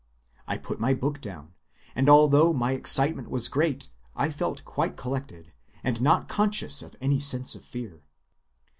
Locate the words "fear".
7.63-8.01